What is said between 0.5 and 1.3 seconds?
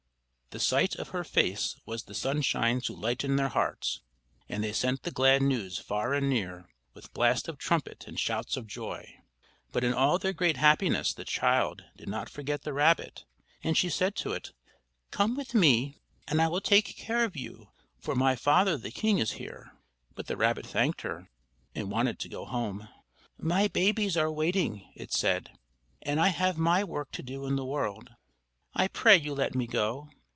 The sight of her